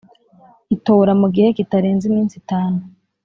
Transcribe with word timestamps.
Itora 0.75 1.11
mu 1.21 1.27
gihe 1.33 1.47
kitarenze 1.57 2.03
iminsi 2.09 2.33
itanu 2.41 2.79